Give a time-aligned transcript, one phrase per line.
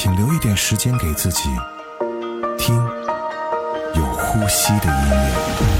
[0.00, 1.48] 请留一点时间给自己，
[2.56, 2.76] 听
[3.96, 5.77] 有呼吸的音乐。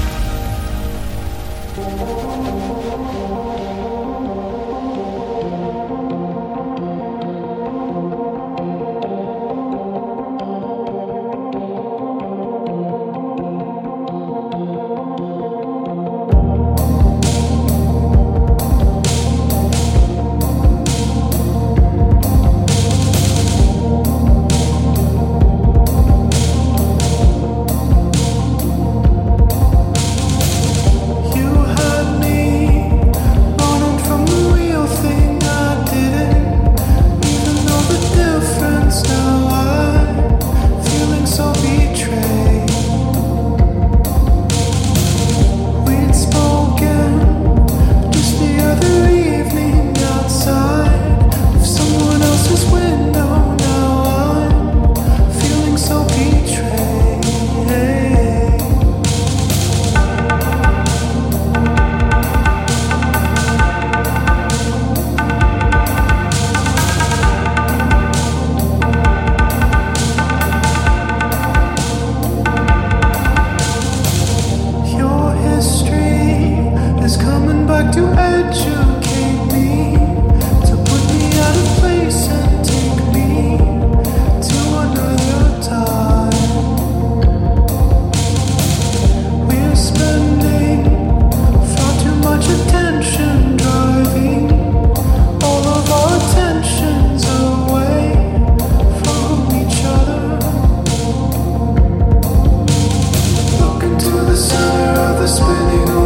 [105.29, 105.98] spinning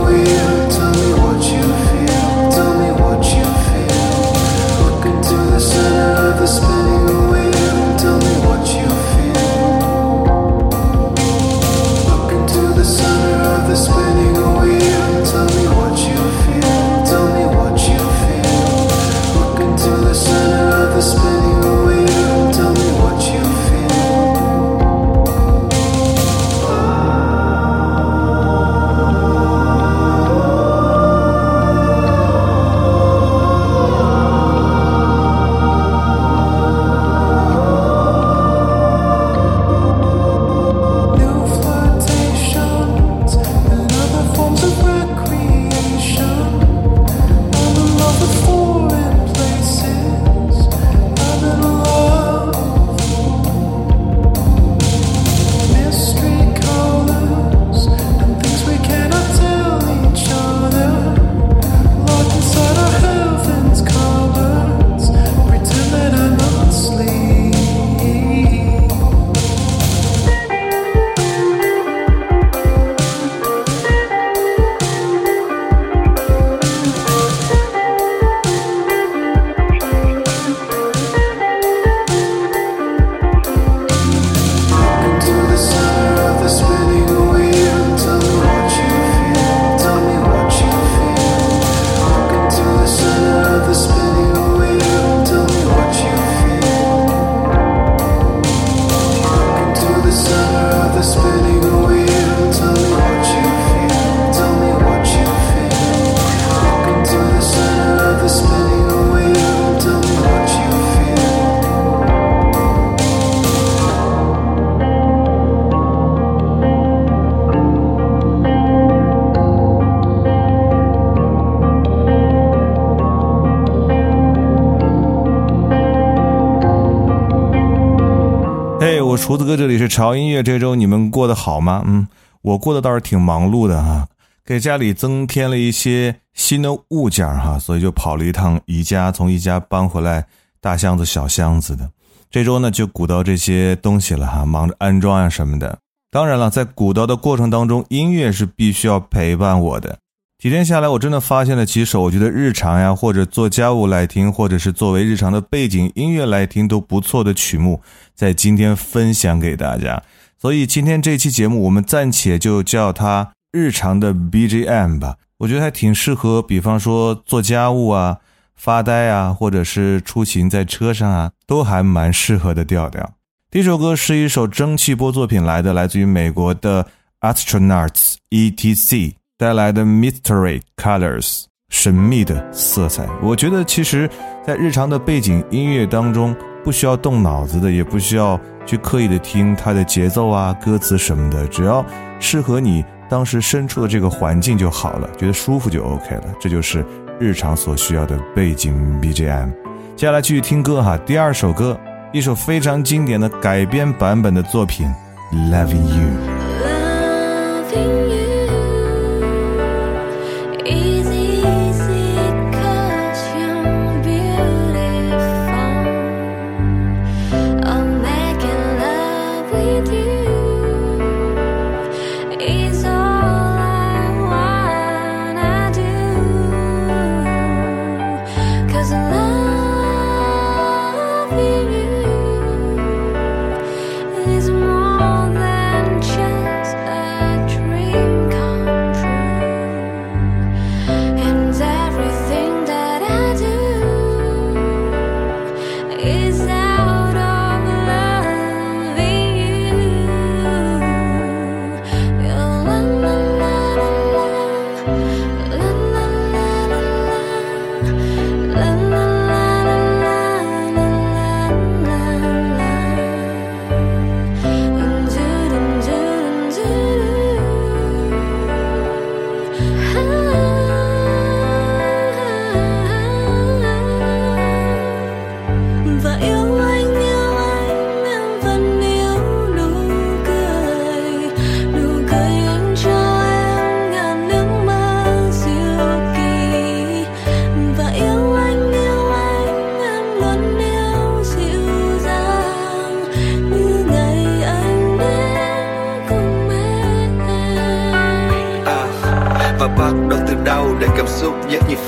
[129.24, 130.44] 厨子哥，这里是潮音乐。
[130.44, 131.82] 这周你们过得好吗？
[131.88, 132.06] 嗯，
[132.42, 134.06] 我过得倒是挺忙碌的哈，
[134.44, 140.26] 给家里增添了一些新的物件哈，所以就跑了一趟宜家，从宜家搬回来
[140.60, 141.90] 大箱子、小箱子的。
[142.30, 145.80] 这周呢，就鼓捣这些东西了哈，忙着安装呀什么的。
[146.12, 149.98] 当然了，在鼓捣的过程当中，音乐是必须要陪伴我的。
[150.44, 157.82] 几天下来，我真的发现了几首，我觉得日常呀，或者做家务来听，或者是作为日常的背景音乐来听都不错的曲目，
[158.14, 160.04] 在今天分享给大家。
[160.38, 165.16] 所以今天这期节目，我们暂且就叫它日常的 BGM 吧。
[165.38, 168.18] 我觉得还挺适合，比方说做家务啊、
[168.54, 173.14] 发呆啊，或者是出行在车上啊，都还蛮适合的调调。
[173.50, 176.88] 第一首歌是一首蒸汽波作品来的，来自于美国的
[177.22, 179.23] Astronauts E.T.C。
[179.44, 184.10] 带来的 Mystery Colors 神秘的色彩，我觉得其实，
[184.42, 191.86] 在日常的背景音乐当中，不需要动脑子的，也不需要去刻意的听它的节奏啊、歌词什么的，只要
[192.22, 196.24] 适合你当时身处的这个环境就好了，觉得舒服就 OK 了。
[196.40, 196.86] 这就是
[197.20, 199.50] 日常所需要的背景 BGM。
[199.98, 201.78] 接下来继续听歌哈，第二首歌，
[202.14, 204.88] 一首非常经典的改编版本的作品
[205.52, 206.70] 《Loving You》。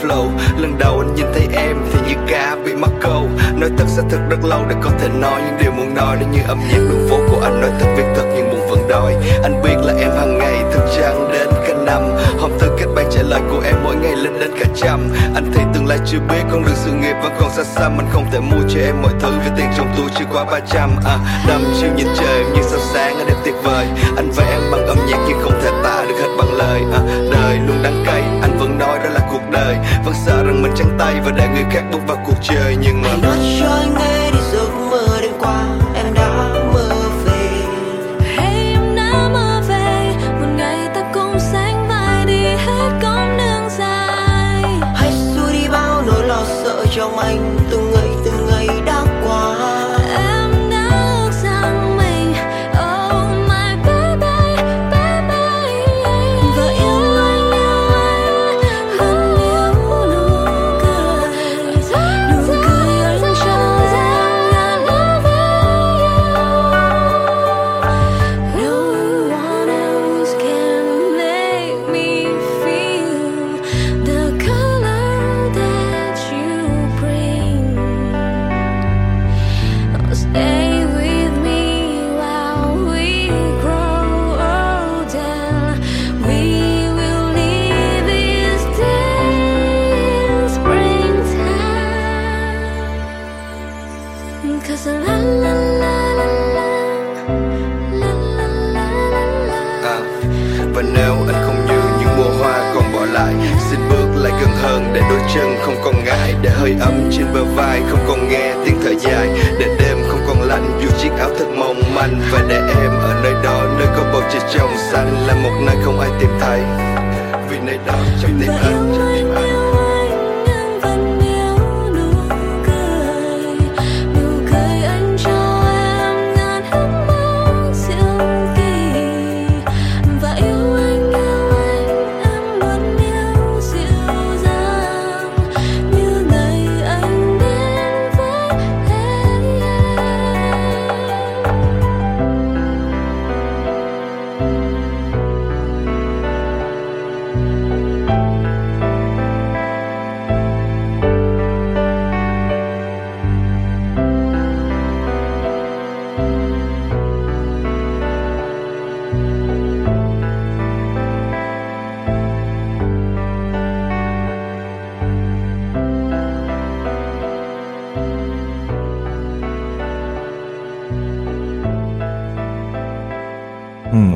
[0.06, 0.30] flow.
[0.57, 3.30] Lần đầu anh nhìn thấy em thì như cá bị mắc câu.
[3.56, 6.18] Nói thật sẽ thật rất lâu để có thể nói những điều muốn nói.
[6.19, 8.88] Nếu như âm nhạc đường phố của anh nói thật việc thật nhưng buồn vẫn
[8.90, 9.16] đòi.
[9.44, 12.04] Anh biết là em hàng ngày thức trắng đến cả năm.
[12.40, 15.10] Hôm thứ kết bạn trả lời của em mỗi ngày lên đến cả trăm.
[15.36, 18.07] Anh thấy tương lai chưa biết, con đường sự nghiệp vẫn còn xa xăm anh
[18.12, 21.18] không thể mua cho em mọi thứ vì tiền trong túi chưa quá 300 à
[21.48, 23.88] đâm chiều nhìn trời như sao sáng tuyệt vời.
[24.15, 26.81] Anh vẽ bằng âm nhạc nhưng không thể tả được hết bằng lời.
[26.94, 27.01] À,
[27.31, 29.75] đời luôn đắng cay anh vẫn nói đó là cuộc đời.
[30.06, 32.77] Vẫn sợ rằng mình trắng tay và để người khác bước vào cuộc chơi.
[32.81, 34.25] Nhưng mà anh nói cho anh nghe.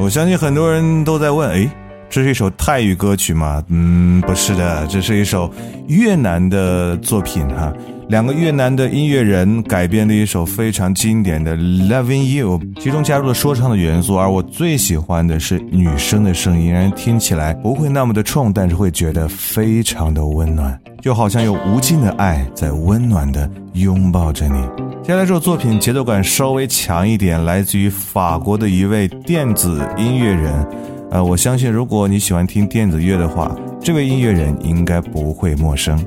[0.10, 1.70] 我相信很多人都在问，诶，
[2.10, 3.64] 这是一首泰语歌曲吗？
[3.68, 5.48] 嗯，不是的，这是一首
[5.88, 7.72] 越南的作品哈。
[8.08, 11.56] 两个越南的音乐人改编的一首非常经典的
[11.88, 24.89] 《Loving You》，其中加入了说唱的元素，而我最喜欢的是女生的声音，让人听起来不会那么的冲，但是会觉得非常的温暖，就好像有无尽的爱在温暖的拥抱着你。
[25.02, 30.68] 接下来这首作品节奏感稍微强一点，来自于法国的一位电子音乐人，
[31.10, 35.98] 呃，我相信如果你喜欢听电子乐的话，这位音乐人应该不会陌生。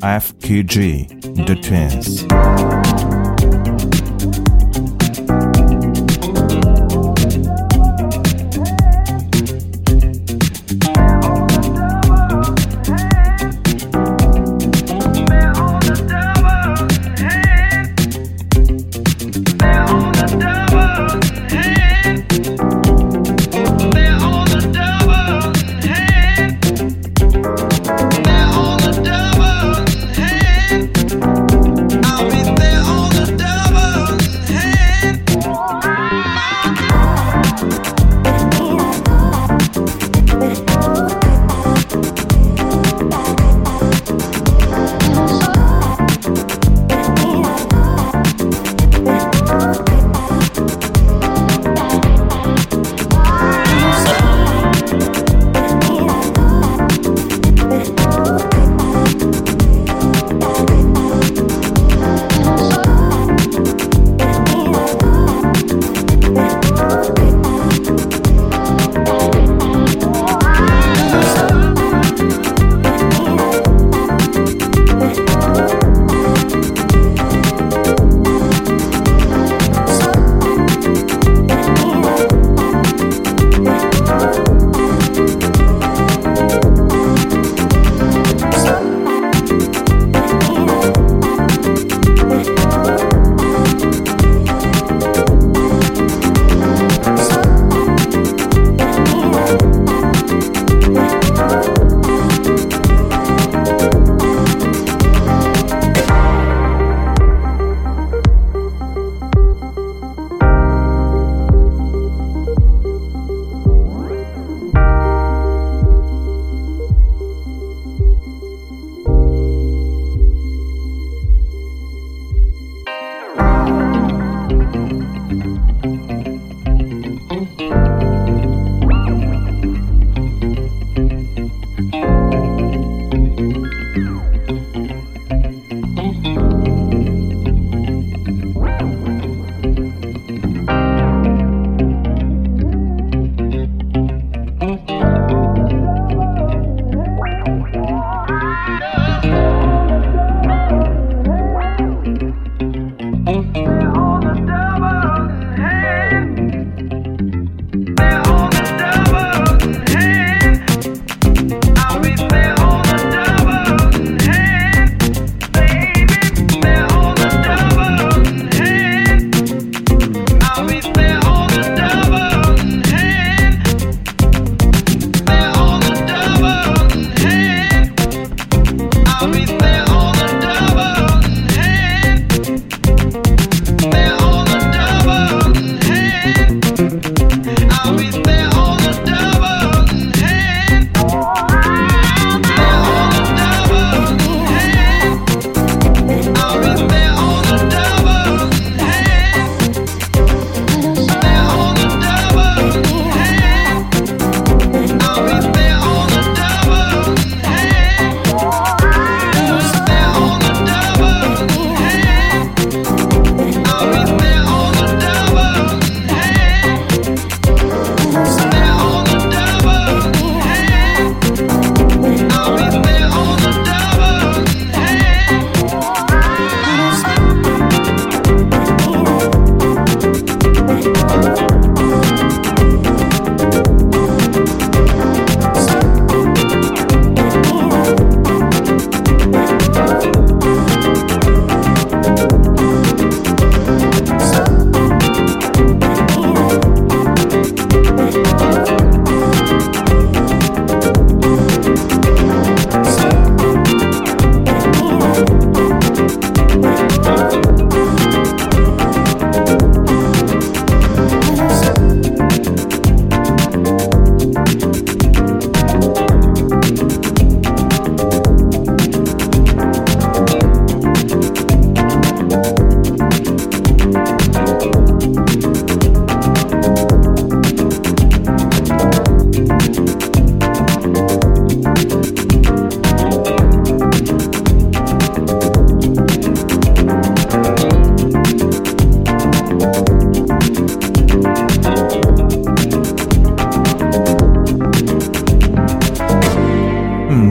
[0.00, 1.06] FKG
[1.44, 3.07] The Twins.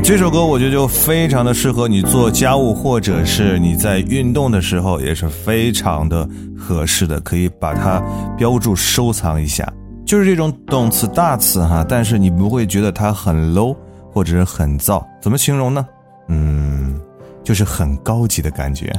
[0.07, 6.25] 这首歌我觉得就非常的适合你做家务，或者是你在运动的时候，也是非常的
[6.57, 8.01] 合适的，可以把它
[8.37, 9.69] 标注收藏一下。
[10.05, 13.75] 就是这种动词大词哈，但是你不会觉得它很 low
[14.09, 15.85] 或者是很燥，怎么形容呢？
[16.29, 16.97] 嗯，
[17.43, 18.97] 就是很高级的感觉。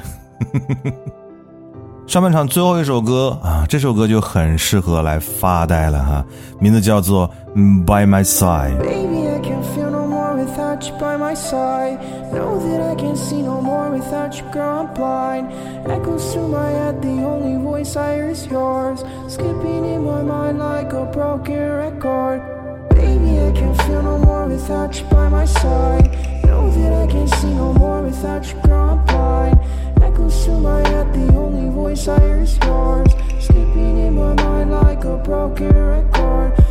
[2.06, 6.22] 上半场最后一首歌啊，这首歌就很适合来发呆了哈，
[6.60, 7.26] 名字叫做
[7.86, 8.76] 《By My Side》。
[10.78, 12.00] Without you by my side.
[12.32, 14.80] Know that I can't see no more without you, girl.
[14.80, 15.50] I'm blind.
[15.90, 19.00] Echoes through my head, the only voice I hear is yours.
[19.28, 22.40] Skipping in my mind like a broken record.
[22.90, 26.10] Baby, I can't feel no more without you by my side.
[26.44, 28.90] Know that I can't see no more without you, girl.
[28.90, 29.58] I'm blind.
[30.02, 33.10] Echoes through my head, the only voice I hear is yours.
[33.40, 36.67] Skipping in my mind like a broken record.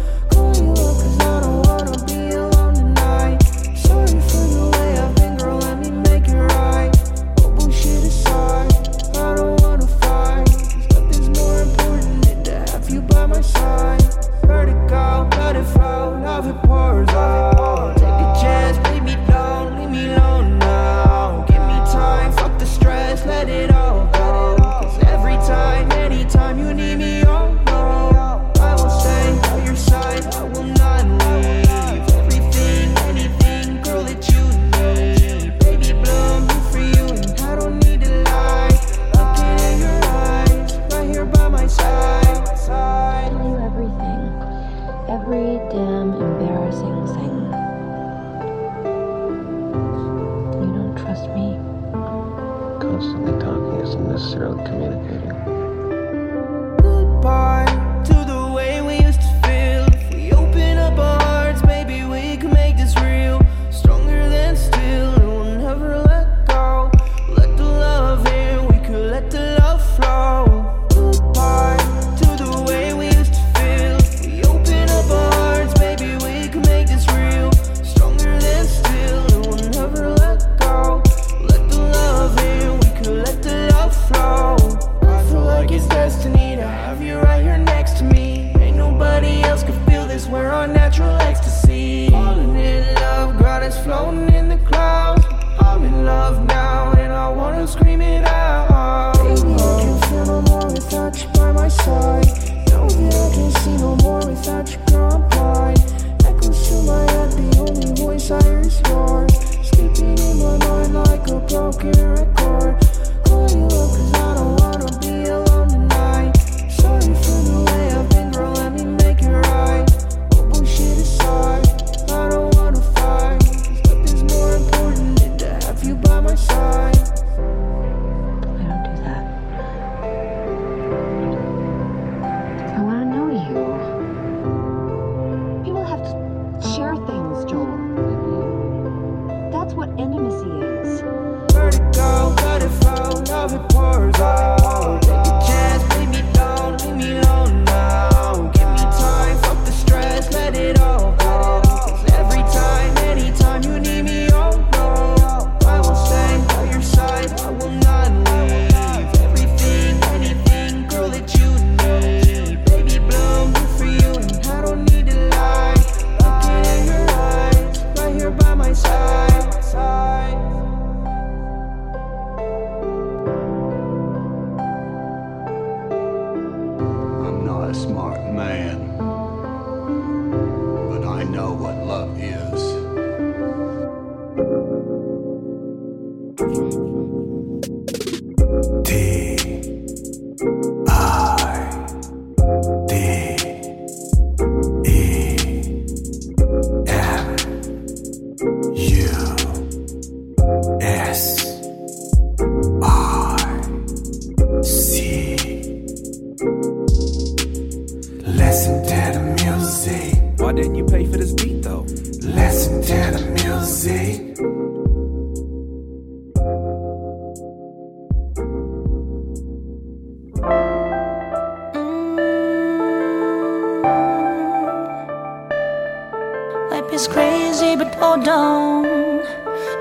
[226.97, 229.21] is crazy, but oh, hold on.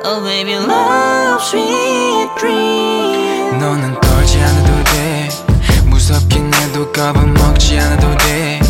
[0.05, 3.59] Oh, baby, love, sweet dream.
[3.59, 5.29] 너는 떨지 않아도 돼.
[5.87, 8.61] 무섭긴 해도 겁은 먹지 않아도 돼.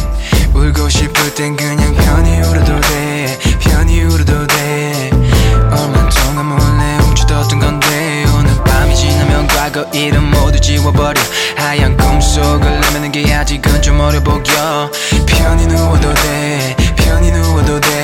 [0.55, 3.39] 울고 싶을 땐 그냥 편히 울어도 돼.
[3.59, 5.11] 편히 울어도 돼.
[5.73, 8.27] 얼마 동안 몰래 훔쳐뒀던 건데.
[8.39, 11.21] 오늘 밤이 지나면 과거 이름 모두 지워버려.
[11.57, 14.91] 하얀 꿈속을 내면은 게 아직은 좀 어려 보여.
[15.27, 16.77] 편히 누워도 돼.
[16.97, 17.96] 편히 누워도 돼.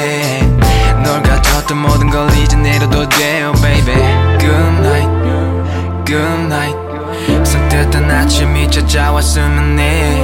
[1.73, 3.95] 널 가졌던 모든 걸 이제 내려도 돼요 baby
[4.39, 5.11] Good night
[6.05, 6.79] Good night
[7.45, 10.17] 산뜻한 아침이 찾아왔으면 해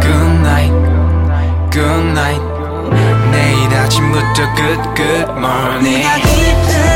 [0.00, 0.74] Good night
[1.70, 2.42] Good night
[3.30, 6.87] 내일 아침부터 good good morning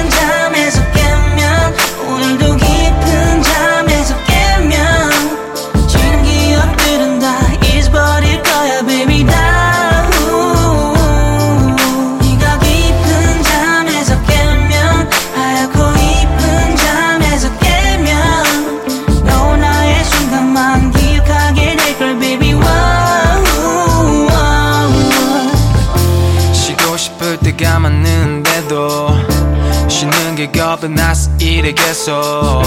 [30.76, 32.62] 겁이 나서 계속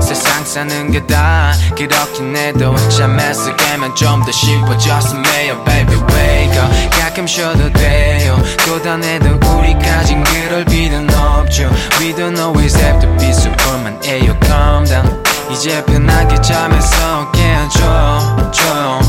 [0.00, 6.90] 세상 사는 게 다 그렇긴 해도 잠에서 깨면 좀 더 쉬워졌으면 baby wake up.
[6.98, 8.38] 가끔 쉬어도 돼요.
[8.64, 11.68] 고단해도 우리까진 그럴 필요는 없죠.
[12.00, 15.22] We don't always have to be superman 에요 calm down.
[15.50, 19.00] 이제 편하게 잠에서 깨줘 줘.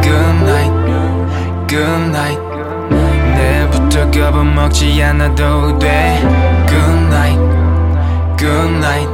[0.00, 0.72] Good night
[1.68, 2.40] Good night.
[3.36, 6.47] 내일부터 겁은 먹지 않아도 돼
[8.38, 9.08] Good night.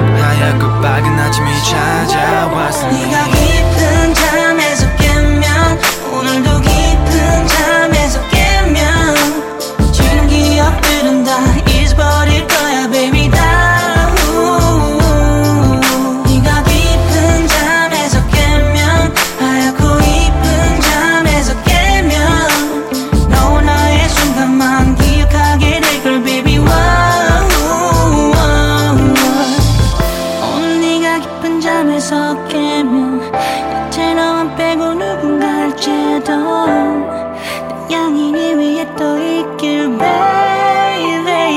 [0.00, 5.78] 하얗고 밝은 아침이 찾아왔으니 네가 깊은 잠에서 깨면
[6.10, 6.60] 오늘도
[31.90, 36.24] 잠에서 깨면 곁에 너만 빼고 누군가일지도
[37.88, 41.10] 태양이 네 위에 떠 있길 baby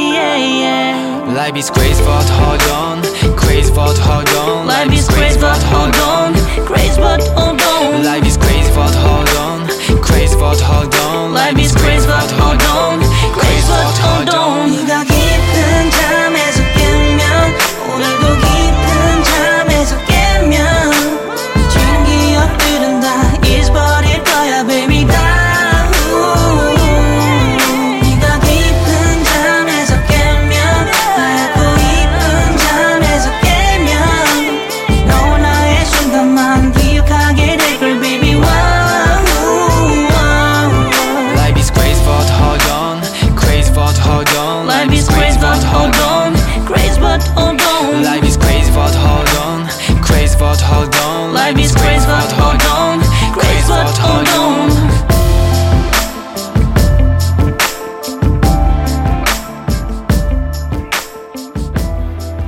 [0.10, 1.34] yeah, yeah.
[1.34, 3.04] Life is crazy but hold on
[3.36, 6.34] Crazy but hold on Life is crazy but hold on
[6.66, 9.68] Crazy but hold on Life is crazy but hold on
[10.02, 12.43] Crazy but hold on Life is crazy but hold on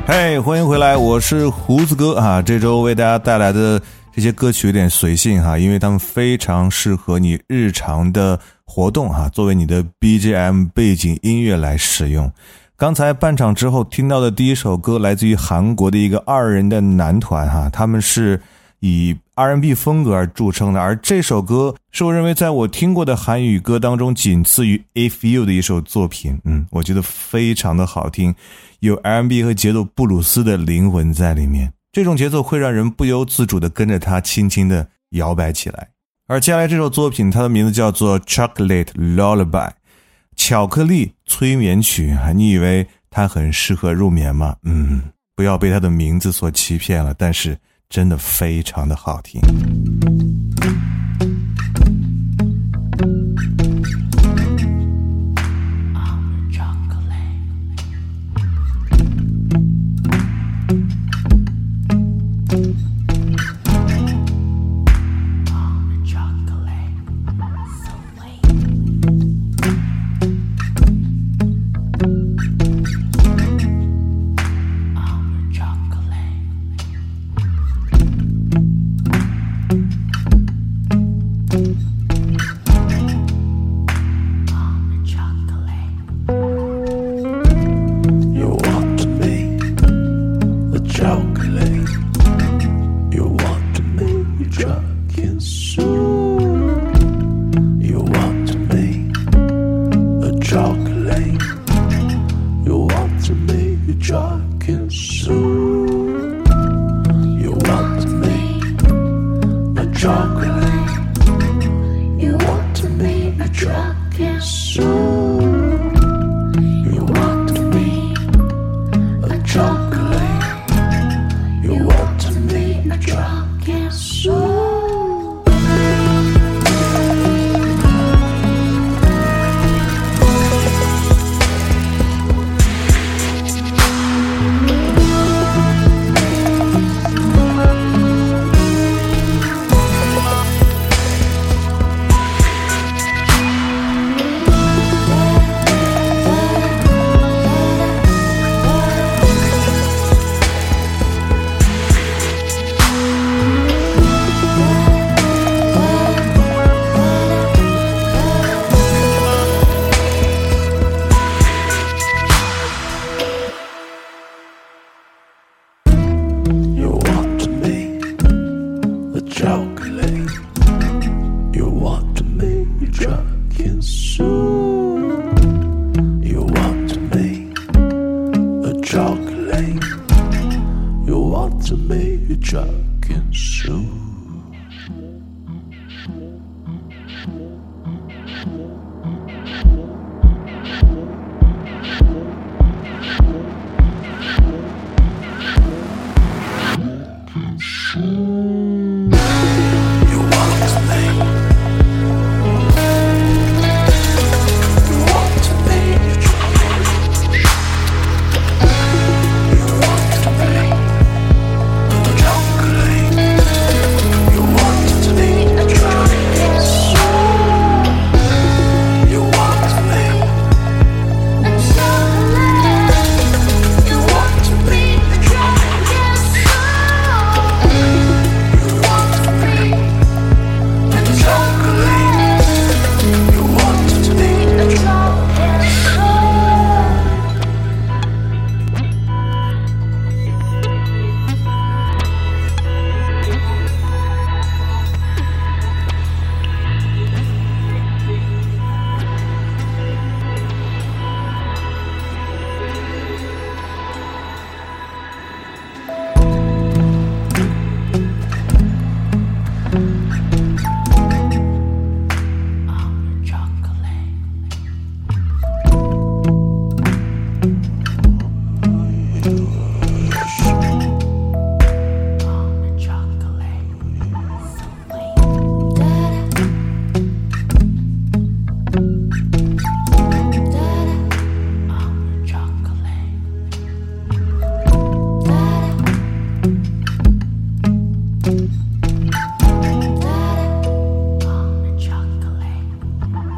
[0.08, 2.40] 嘿欢迎回来，我是胡子哥啊。
[2.40, 3.82] 这周为大家带来的
[4.14, 12.32] 这些歌曲有点随性哈，因为他们非常适合你日常的活动哈，作为你的 BGM 背景音乐来使用。
[12.78, 18.40] 刚才半场之后听到的第一首歌来自于韩国的一个二人的男团哈，他们是
[18.86, 28.36] 以 R&B 风格而著称的，而这首歌是我认为在我听过的韩语歌当中仅次于 If You 的一首作品，嗯，我觉得非常的好听，
[28.82, 35.88] 有 R&B 和节奏布鲁斯的灵魂在里面，这种节奏会让人不由自主的跟着它轻轻的摇摆起来。
[36.28, 39.72] 而接下来这首作品，它的名字叫做 Chocolate Lullaby。
[40.36, 44.56] 巧克力催眠曲啊，你以为它很适合入眠吗？
[44.62, 45.02] 嗯，
[45.36, 47.58] 不要被它的名字所欺骗了，但是
[47.90, 49.42] 真的非常的好听。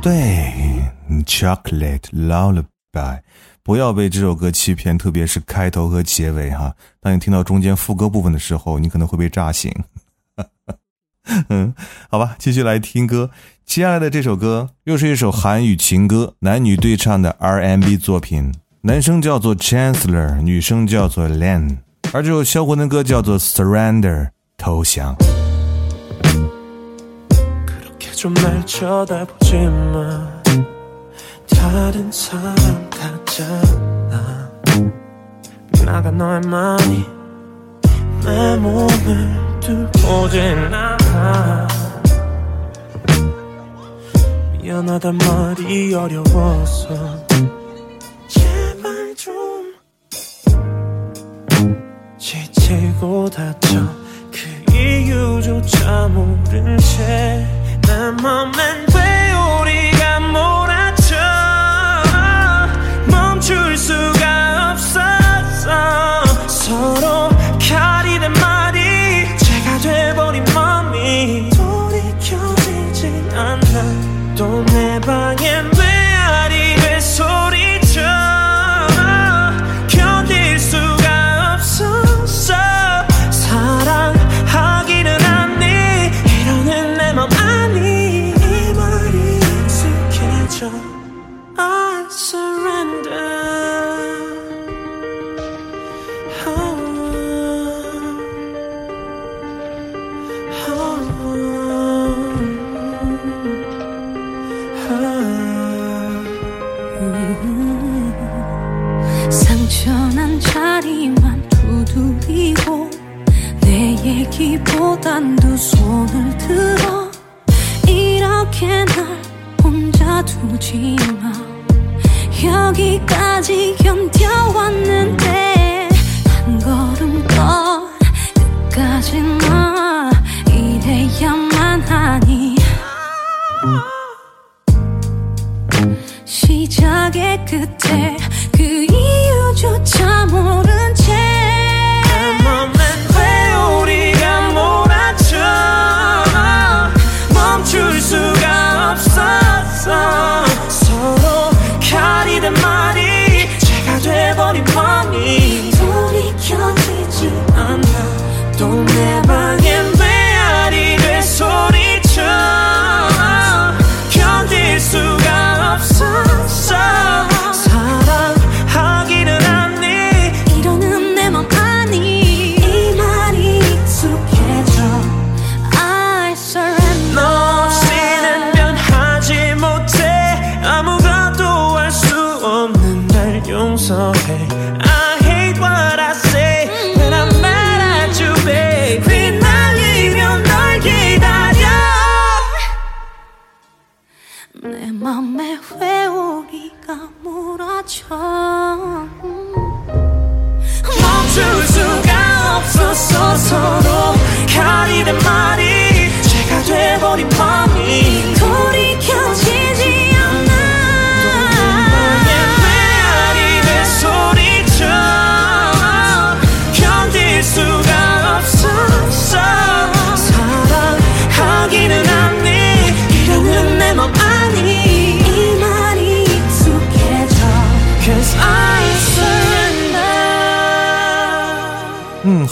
[0.07, 0.53] 对
[1.25, 3.19] ，Chocolate Lullaby，
[3.61, 6.73] 不要被这首歌欺骗，特别是开头和结尾哈。
[7.01, 9.69] 当你听到中间副歌部分的时候，你可能会被炸醒。
[11.49, 11.75] 嗯，
[12.09, 13.29] 好吧，继续来听歌。
[13.65, 18.53] 接下来的这首歌又是一首韩语情歌，男女对唱的 R&B 作品。
[18.79, 21.79] 男生叫做 Chancellor，女生叫做 Len，
[22.13, 25.17] 而这首销魂的歌叫做 Surrender，投降。
[28.17, 29.55] 좀 날 쳐다보지
[29.93, 30.41] 마.
[31.47, 32.55] 다른 사람
[32.89, 34.49] 같잖아.
[35.85, 37.05] 나가 너의 많이
[38.25, 41.67] 내 몸을 들보진 않아
[44.63, 46.87] 미안하단 말이 어려워서.
[48.27, 49.75] 제발 좀
[52.17, 53.77] 지치고 다쳐.
[54.31, 57.56] 그 이유조차 모른 채
[57.87, 61.15] 내 맘엔 회오리가 몰아쳐.
[63.09, 67.26] 멈출 수가 없었어 서로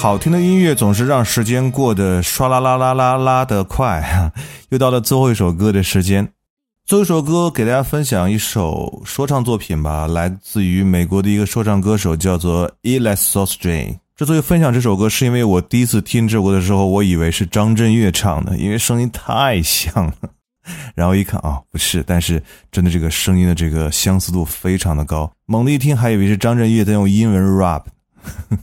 [0.05, 4.31] 好听的音乐总是让时间过得唰啦啦啦啦啦的快哈。
[4.69, 6.29] 又到了最后一首歌的时间，
[6.85, 20.13] 最后一首歌给大家分享一首说唱作品吧，来自于美国的一个说唱歌手，叫做 e l a s o s t r a y 之所以分享这首歌，是因为我第一次听这首歌的时候，我以为是张震岳唱的，因为声音太像了。
[20.93, 22.39] 然后一看啊，不是，但是
[22.71, 27.81] 真的这个声音的这个相似度非常的高，猛地一听还以为是张震岳在用英文 rap。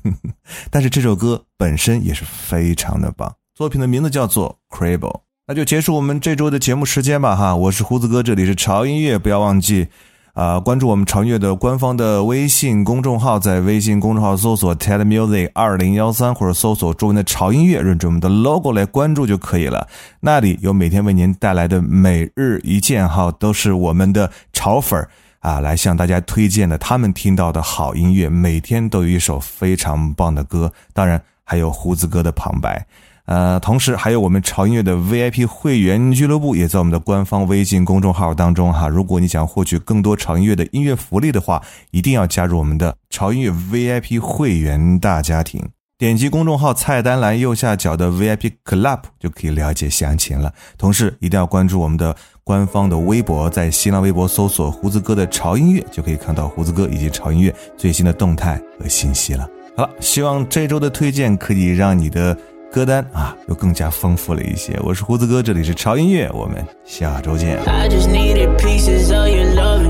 [0.70, 4.98] 但是这首歌本身也是非常的棒，作品的名字叫做《Crable》。
[5.46, 7.54] 那就结束我们这周的节目时间吧，哈！
[7.56, 9.88] 我是胡子哥，这里是潮音乐，不要忘记
[10.34, 19.86] 啊、关注我们潮音乐的官方的微信公众号，在微信公众号搜索 TED Music 二零幺三，或者搜索中文的潮音乐，认准我们的 logo 来关注就可以了。
[20.20, 25.10] 那里有每天为您带来的每日一件，哈，都是我们的潮粉儿。
[25.42, 32.86] 啊，来向大家推荐的他们听到的好音乐，每天都有一首非常棒的歌，当然还有胡子哥的旁白。
[33.24, 38.88] 呃，同时还有我们潮音乐的 VIP 会员俱乐部，也在我们的官方微信公众号当中哈。
[38.88, 45.70] 如果你想获取更多潮音乐的音乐福利的话，一定要加入我们的潮音乐 VIP 会员大家庭。
[46.02, 50.52] 点击公众号菜单栏右下角的 VIP Club 就可以了解详情了。
[50.76, 59.48] 同时，一定要关注我们的官方的微博，在新浪微博搜索“胡子哥的潮音乐”，就可以看到胡子哥以及潮音乐最新的动态和信息了。
[59.76, 62.36] 好了，希望这周的推荐可以让你的
[62.72, 64.76] 歌单啊又更加丰富了一些。
[64.82, 67.62] 我是胡子哥，这里是潮音乐，我们下周见。
[67.64, 69.84] I just needed pieces of your love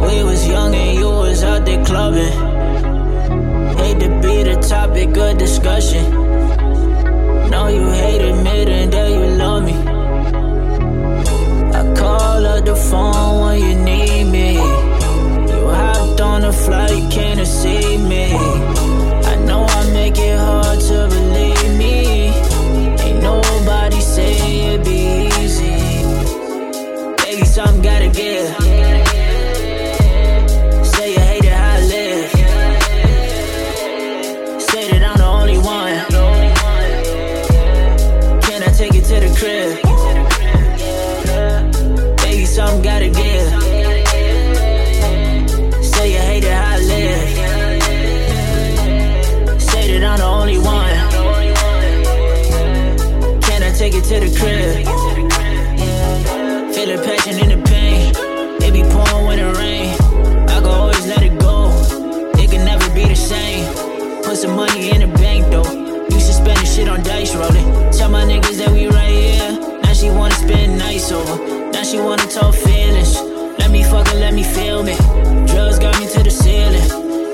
[0.00, 2.49] We was young and you was out there clubbing.
[4.90, 6.10] Topic of discussion.
[7.50, 9.76] Know you hate admitting that you love me.
[11.78, 14.54] I call up the phone when you need me.
[14.54, 18.34] You hopped on a flight, came to see me.
[19.32, 22.28] I know I make it hard to believe me.
[23.04, 25.76] Ain't nobody say it'd be easy.
[27.22, 28.99] Baby, something gotta give.
[54.10, 54.82] To the crib?
[55.78, 56.72] Yeah.
[56.72, 58.10] Feel the passion in the pain.
[58.60, 59.94] It be pouring when it rain.
[60.50, 61.70] I can always let it go.
[62.34, 63.62] It can never be the same.
[64.24, 65.70] Put some money in the bank though.
[66.10, 67.70] Used to spend the shit on dice rolling.
[67.92, 69.80] Tell my niggas that we right here.
[69.84, 71.70] Now she wanna spend nights over.
[71.70, 73.14] Now she wanna talk feelings.
[73.60, 74.96] Let me fuck her, let me feel me.
[75.46, 76.82] Drugs got me to the ceiling.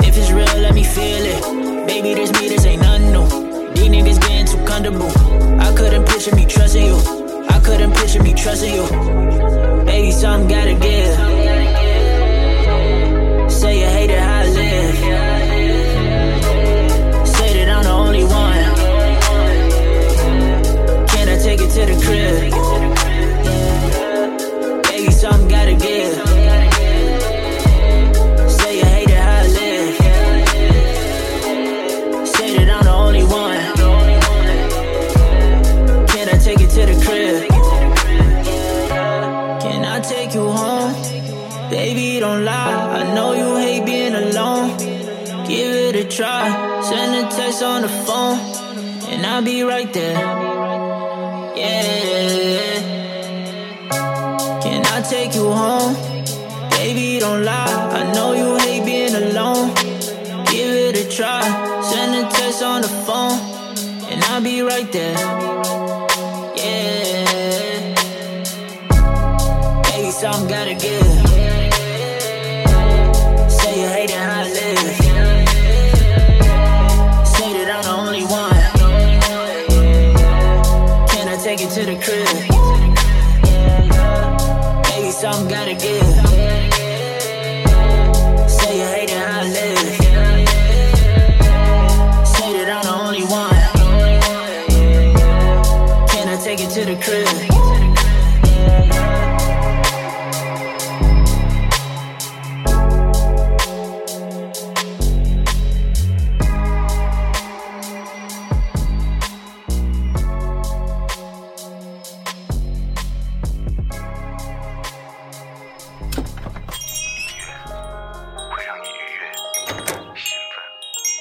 [0.04, 1.86] If it's real, let me feel it.
[1.86, 3.45] Baby, this me, this ain't nothing new.
[4.76, 5.08] Comfortable.
[5.58, 6.96] I couldn't picture me trusting you.
[7.48, 8.86] I couldn't picture me trusting you.
[9.86, 11.16] Baby, something gotta give.
[13.50, 14.96] Say you hate it how I live.
[17.26, 18.74] Say that I'm the only one.
[21.08, 22.95] Can I take it to the crib?
[46.16, 46.80] Try.
[46.82, 48.38] Send a text on the phone,
[49.10, 50.16] and I'll be right there.
[51.54, 52.80] Yeah.
[54.62, 55.94] Can I take you home?
[56.70, 57.90] Baby, don't lie.
[58.00, 59.74] I know you hate being alone.
[60.46, 61.42] Give it a try.
[61.82, 63.38] Send a text on the phone,
[64.10, 65.18] and I'll be right there.
[66.56, 67.94] Yeah.
[69.82, 70.95] Baby, something gotta give.
[96.56, 97.86] get to the 线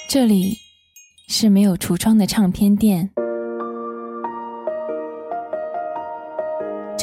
[0.08, 0.58] 这里
[1.28, 3.25] 是没有橱窗的唱片店。